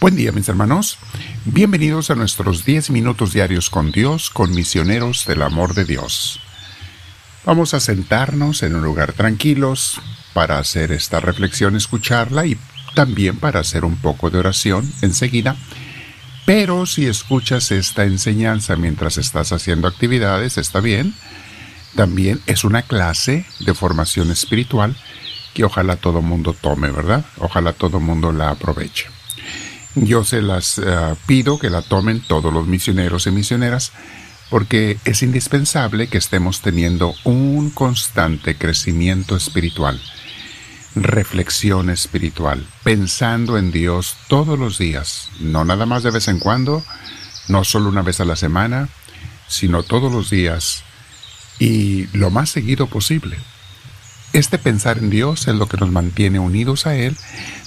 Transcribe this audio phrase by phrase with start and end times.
[0.00, 0.98] Buen día mis hermanos,
[1.46, 6.40] bienvenidos a nuestros 10 minutos diarios con Dios, con misioneros del amor de Dios.
[7.46, 10.00] Vamos a sentarnos en un lugar tranquilos
[10.34, 12.58] para hacer esta reflexión, escucharla y
[12.94, 15.56] también para hacer un poco de oración enseguida.
[16.44, 21.14] Pero si escuchas esta enseñanza mientras estás haciendo actividades, está bien.
[21.94, 24.96] También es una clase de formación espiritual
[25.54, 27.24] que ojalá todo mundo tome, ¿verdad?
[27.38, 29.06] Ojalá todo mundo la aproveche.
[29.94, 30.82] Yo se las eh,
[31.26, 33.92] pido que la tomen todos los misioneros y misioneras
[34.50, 40.00] porque es indispensable que estemos teniendo un constante crecimiento espiritual,
[40.94, 46.84] reflexión espiritual, pensando en Dios todos los días, no nada más de vez en cuando,
[47.48, 48.88] no solo una vez a la semana,
[49.48, 50.84] sino todos los días
[51.58, 53.38] y lo más seguido posible.
[54.34, 57.16] Este pensar en Dios es lo que nos mantiene unidos a Él,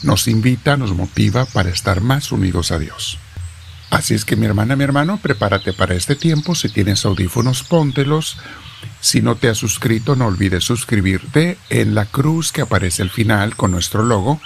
[0.04, 3.20] nos invita, nos motiva para estar más unidos a Dios.
[3.90, 6.56] Así es que mi hermana, mi hermano, prepárate para este tiempo.
[6.56, 8.38] Si tienes audífonos, póntelos.
[9.00, 13.56] Si no te has suscrito, no olvides suscribirte en la cruz que aparece al final
[13.56, 14.42] con nuestro logo.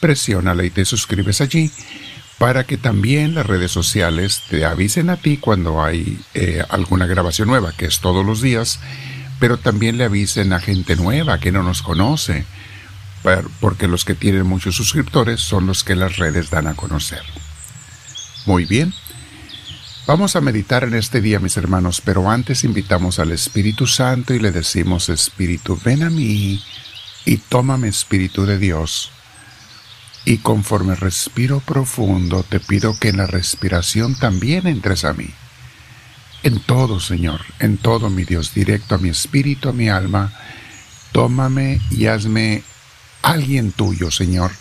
[0.00, 1.70] Presiónala y te suscribes allí
[2.38, 7.48] para que también las redes sociales te avisen a ti cuando hay eh, alguna grabación
[7.48, 8.80] nueva, que es todos los días
[9.38, 12.44] pero también le avisen a gente nueva que no nos conoce,
[13.60, 17.22] porque los que tienen muchos suscriptores son los que las redes dan a conocer.
[18.46, 18.92] Muy bien.
[20.06, 24.38] Vamos a meditar en este día, mis hermanos, pero antes invitamos al Espíritu Santo y
[24.38, 26.62] le decimos, Espíritu, ven a mí
[27.26, 29.10] y tómame, Espíritu de Dios.
[30.24, 35.30] Y conforme respiro profundo, te pido que en la respiración también entres a mí
[36.42, 40.32] en todo, Señor, en todo, mi Dios, directo a mi espíritu, a mi alma.
[41.12, 42.62] Tómame y hazme
[43.22, 44.52] alguien tuyo, Señor,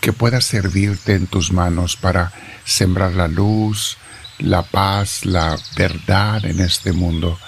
[0.00, 2.32] que pueda servirte en tus manos para
[2.64, 3.96] sembrar la luz,
[4.38, 7.38] la paz, la verdad en este mundo.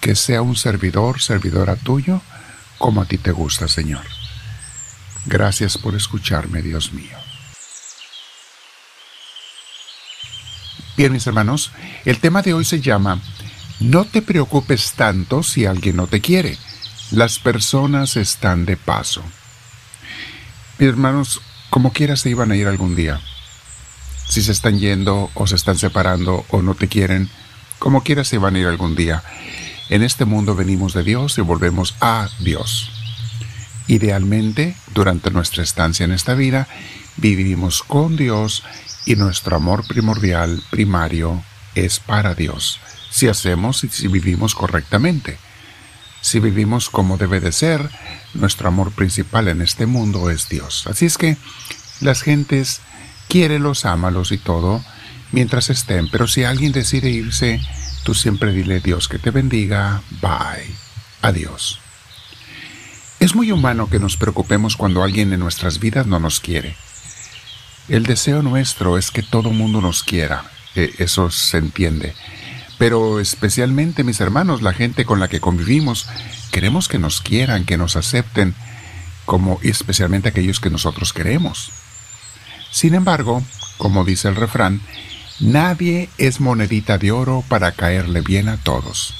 [0.00, 2.20] Que sea un servidor, servidora tuyo,
[2.78, 4.04] como a ti te gusta, Señor.
[5.26, 7.23] Gracias por escucharme, Dios mío.
[10.96, 11.72] Bien, mis hermanos,
[12.04, 13.20] el tema de hoy se llama
[13.80, 16.56] No te preocupes tanto si alguien no te quiere.
[17.10, 19.22] Las personas están de paso.
[20.78, 23.20] Mis hermanos, como quiera se iban a ir algún día.
[24.28, 27.28] Si se están yendo o se están separando o no te quieren,
[27.80, 29.24] como quiera se van a ir algún día.
[29.90, 32.90] En este mundo venimos de Dios y volvemos a Dios.
[33.88, 36.68] Idealmente, durante nuestra estancia en esta vida,
[37.16, 38.62] vivimos con Dios
[39.06, 41.42] y nuestro amor primordial, primario,
[41.74, 45.38] es para Dios, si hacemos y si vivimos correctamente.
[46.20, 47.90] Si vivimos como debe de ser,
[48.32, 50.86] nuestro amor principal en este mundo es Dios.
[50.86, 51.36] Así es que
[52.00, 52.80] las gentes
[53.28, 54.82] quiérelos, ámalos y todo
[55.32, 57.60] mientras estén, pero si alguien decide irse,
[58.04, 60.74] tú siempre dile Dios que te bendiga, bye,
[61.20, 61.80] adiós.
[63.20, 66.76] Es muy humano que nos preocupemos cuando alguien en nuestras vidas no nos quiere.
[67.88, 72.14] El deseo nuestro es que todo mundo nos quiera, e, eso se entiende.
[72.78, 76.06] Pero especialmente mis hermanos, la gente con la que convivimos,
[76.50, 78.54] queremos que nos quieran, que nos acepten,
[79.26, 81.72] como especialmente aquellos que nosotros queremos.
[82.70, 83.42] Sin embargo,
[83.76, 84.80] como dice el refrán,
[85.38, 89.14] nadie es monedita de oro para caerle bien a todos.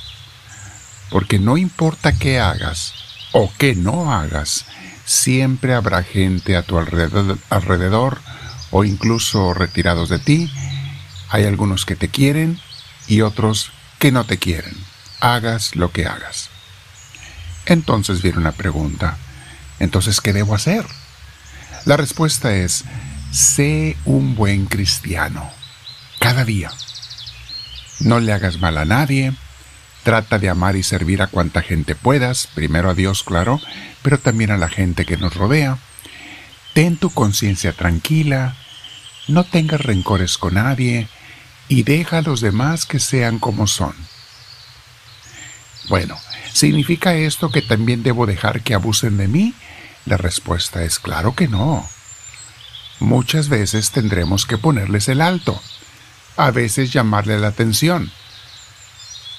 [1.10, 2.94] Porque no importa qué hagas
[3.32, 4.64] o qué no hagas,
[5.04, 8.18] siempre habrá gente a tu alrededor
[8.76, 10.50] o incluso retirados de ti.
[11.30, 12.58] Hay algunos que te quieren
[13.06, 13.70] y otros
[14.00, 14.74] que no te quieren,
[15.20, 16.50] hagas lo que hagas.
[17.66, 19.16] Entonces viene una pregunta.
[19.78, 20.84] Entonces, ¿qué debo hacer?
[21.84, 22.84] La respuesta es,
[23.30, 25.48] sé un buen cristiano,
[26.18, 26.72] cada día.
[28.00, 29.34] No le hagas mal a nadie,
[30.02, 33.60] trata de amar y servir a cuanta gente puedas, primero a Dios, claro,
[34.02, 35.78] pero también a la gente que nos rodea.
[36.72, 38.56] Ten tu conciencia tranquila,
[39.28, 41.08] no tengas rencores con nadie
[41.68, 43.94] y deja a los demás que sean como son.
[45.88, 46.18] Bueno,
[46.52, 49.54] ¿significa esto que también debo dejar que abusen de mí?
[50.06, 51.88] La respuesta es claro que no.
[53.00, 55.60] Muchas veces tendremos que ponerles el alto,
[56.36, 58.10] a veces llamarle la atención.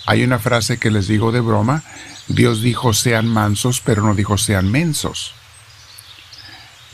[0.08, 1.84] Hay una frase que les digo de broma,
[2.28, 5.34] Dios dijo sean mansos, pero no dijo sean mensos.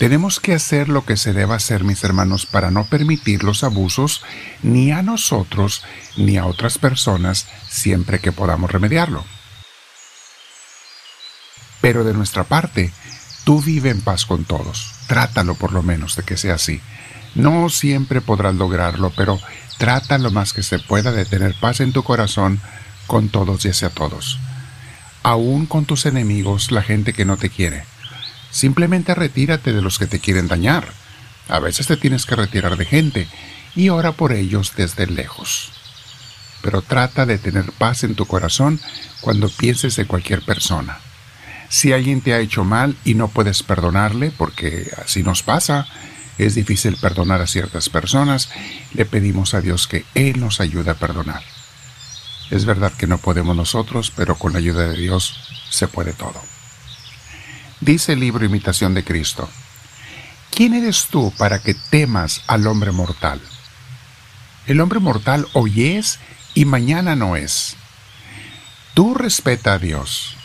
[0.02, 4.24] Tenemos que hacer lo que se deba hacer, mis hermanos, para no permitir los abusos
[4.64, 5.84] ni a nosotros
[6.18, 9.24] ni a otras personas siempre que podamos remediarlo.
[11.82, 12.92] Pero de nuestra parte,
[13.44, 14.92] tú vive en paz con todos.
[15.06, 16.82] Trátalo por lo menos de que sea así.
[17.36, 19.40] No siempre podrás lograrlo, pero
[19.78, 22.60] trata lo más que se pueda de tener paz en tu corazón
[23.06, 24.40] con todos y hacia todos.
[25.22, 27.84] Aún con tus enemigos, la gente que no te quiere.
[28.52, 30.88] Simplemente retírate de los que te quieren dañar.
[31.48, 33.28] A veces te tienes que retirar de gente
[33.76, 35.72] y ora por ellos desde lejos.
[36.62, 38.80] Pero trata de tener paz en tu corazón
[39.22, 41.00] cuando pienses en cualquier persona.
[41.70, 45.88] Si alguien te ha hecho mal y no puedes perdonarle, porque así nos pasa,
[46.38, 48.50] es difícil perdonar a ciertas personas,
[48.94, 51.42] le pedimos a Dios que Él nos ayude a perdonar.
[52.50, 55.40] Es verdad que no podemos nosotros, pero con la ayuda de Dios
[55.70, 56.42] se puede todo.
[57.82, 59.50] Dice el libro Imitación de Cristo,
[60.52, 63.42] ¿quién eres tú para que temas al hombre mortal?
[64.68, 66.20] El hombre mortal hoy es
[66.54, 67.76] y mañana no es.
[68.94, 70.36] Tú respeta a Dios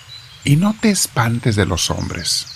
[0.45, 2.47] y no te espantes de los hombres.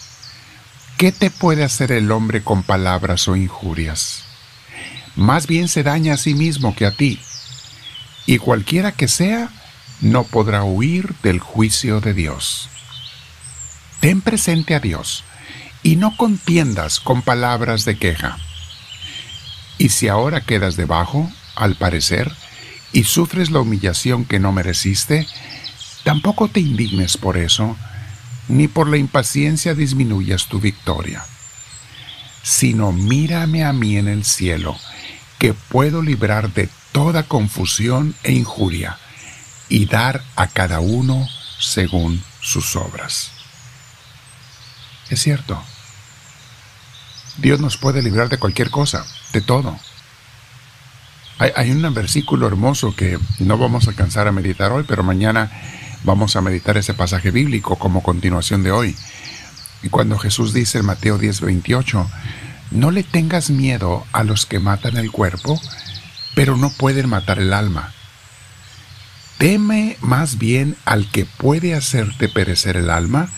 [0.97, 4.25] ¿Qué te puede hacer el hombre con palabras o injurias?
[5.15, 7.21] Más bien se daña a sí mismo que a ti
[8.25, 9.51] y cualquiera que sea,
[10.01, 12.71] no podrá huir del juicio de Dios.
[14.01, 15.25] Ten presente a Dios
[15.83, 18.39] y no contiendas con palabras de queja.
[19.77, 22.33] Y si ahora quedas debajo, al parecer,
[22.93, 25.27] y sufres la humillación que no mereciste,
[26.03, 27.77] tampoco te indignes por eso,
[28.49, 31.25] ni por la impaciencia disminuyas tu victoria,
[32.43, 34.77] sino mírame a mí en el cielo,
[35.39, 38.99] que puedo librar de toda confusión e injuria,
[39.69, 43.40] y dar a cada uno según sus obras.
[45.11, 45.61] Es cierto.
[47.39, 49.77] Dios nos puede librar de cualquier cosa, de todo.
[51.39, 55.51] Hay, un versículo hermoso que no vamos a alcanzar a meditar hoy, pero mañana
[56.05, 58.95] vamos a meditar ese pasaje bíblico como continuación de hoy.
[59.83, 62.11] Y cuando Jesús dice en Mateo 10, 28,
[62.73, 65.59] no le tengas miedo a los que matan el cuerpo,
[66.35, 67.95] pero no pueden matar el alma.
[69.39, 73.31] Teme más bien al que puede hacerte perecer el alma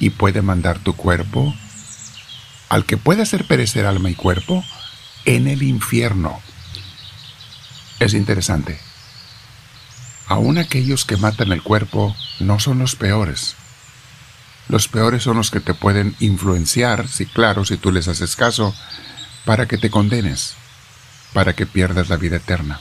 [0.00, 1.54] y puede mandar tu cuerpo,
[2.68, 4.64] al que puede hacer perecer alma y cuerpo,
[5.24, 6.40] en el infierno.
[8.00, 8.80] Es interesante.
[10.26, 13.54] Aún aquellos que matan el cuerpo no son los peores.
[14.68, 18.74] Los peores son los que te pueden influenciar, si claro, si tú les haces caso,
[19.44, 20.56] para que te condenes
[21.32, 22.80] para que pierdas la vida eterna.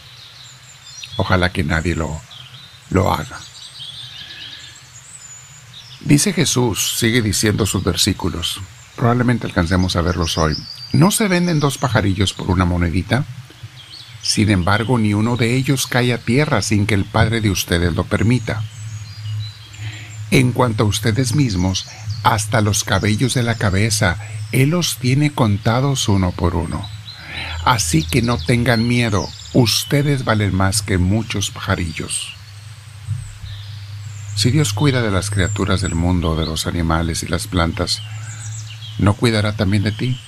[1.18, 2.20] Ojalá que nadie lo,
[2.90, 3.40] lo haga.
[6.02, 8.62] Dice Jesús, sigue diciendo sus versículos,
[8.96, 10.56] probablemente alcancemos a verlos hoy.
[10.94, 13.26] ¿No se venden dos pajarillos por una monedita?
[14.22, 17.94] Sin embargo, ni uno de ellos cae a tierra sin que el Padre de ustedes
[17.96, 18.64] lo permita.
[20.32, 21.86] En cuanto a ustedes mismos,
[22.24, 24.18] hasta los cabellos de la cabeza,
[24.54, 26.88] Él los tiene contados uno por uno.
[27.66, 32.39] Así que no tengan miedo, ustedes valen más que muchos pajarillos.
[34.36, 38.02] Si Dios cuida de las criaturas del mundo, de los animales y las plantas,
[38.98, 40.20] ¿no cuidará también de ti?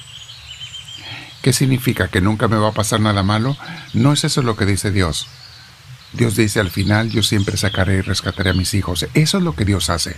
[1.41, 2.09] ¿Qué significa?
[2.09, 3.57] ¿Que nunca me va a pasar nada malo?
[3.93, 5.27] No es eso lo que dice Dios.
[6.13, 9.07] Dios dice al final yo siempre sacaré y rescataré a mis hijos.
[9.13, 10.17] Eso es lo que Dios hace.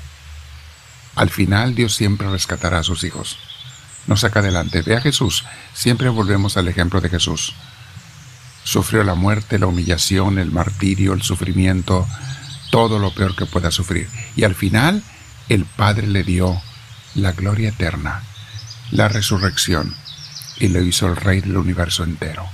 [1.15, 3.37] Al final Dios siempre rescatará a sus hijos
[4.07, 4.81] nos saca adelante.
[4.81, 5.45] Ve a Jesús.
[5.73, 7.53] Siempre volvemos al ejemplo de Jesús.
[8.63, 12.07] Sufrió la muerte, la humillación, el martirio, el sufrimiento,
[12.73, 14.09] todo lo peor que pueda sufrir.
[14.35, 15.03] Y al final,
[15.47, 16.59] el Padre le dio
[17.13, 18.23] la gloria eterna,
[18.89, 19.95] la resurrección,
[20.57, 22.47] y lo hizo el Rey del universo entero.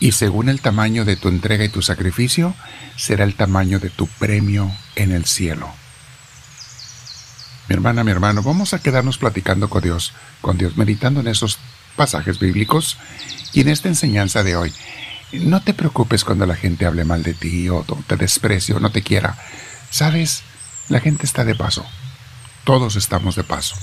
[0.00, 2.56] Y según el tamaño de tu entrega y tu sacrificio,
[2.96, 5.72] será el tamaño de tu premio en el cielo.
[7.68, 11.58] Mi hermana, mi hermano, vamos a quedarnos platicando con Dios, con Dios, meditando en esos
[11.94, 12.98] pasajes bíblicos
[13.52, 14.74] y en esta enseñanza de hoy.
[15.40, 18.90] No te preocupes cuando la gente hable mal de ti o te desprecie o no
[18.90, 19.36] te quiera.
[19.90, 20.42] Sabes,
[20.88, 21.84] la gente está de paso.
[22.64, 23.76] Todos estamos de paso.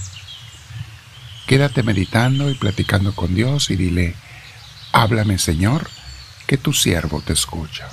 [1.47, 4.15] Quédate meditando y platicando con Dios y dile,
[4.93, 5.89] háblame Señor,
[6.47, 7.89] que tu siervo te escucha.